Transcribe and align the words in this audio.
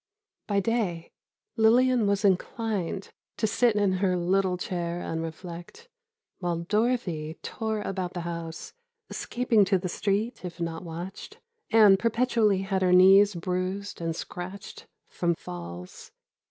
By 0.47 0.61
day, 0.61 1.11
Lillian 1.57 2.07
was 2.07 2.25
inclined 2.25 3.11
to 3.37 3.45
sit 3.45 3.75
in 3.75 3.91
her 3.91 4.17
little 4.17 4.57
chair 4.57 4.99
and 4.99 5.21
reflect, 5.21 5.89
while 6.39 6.57
Dorothy 6.61 7.37
tore 7.43 7.81
about 7.81 8.15
the 8.15 8.21
house, 8.21 8.73
escaping 9.11 9.63
to 9.65 9.77
the 9.77 9.87
street 9.87 10.43
if 10.43 10.59
not 10.59 10.83
watched, 10.83 11.39
and 11.69 11.99
perpetually 11.99 12.63
had 12.63 12.81
her 12.81 12.93
knees 12.93 13.35
bruised 13.35 14.01
and 14.01 14.15
scratched, 14.15 14.87
from 15.07 15.35
falls. 15.35 16.11